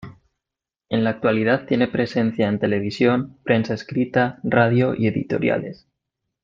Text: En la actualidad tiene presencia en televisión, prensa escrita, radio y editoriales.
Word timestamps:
En 0.89 1.03
la 1.03 1.11
actualidad 1.11 1.67
tiene 1.67 1.87
presencia 1.87 2.47
en 2.49 2.57
televisión, 2.57 3.37
prensa 3.43 3.75
escrita, 3.75 4.39
radio 4.43 4.95
y 4.97 5.05
editoriales. 5.05 5.85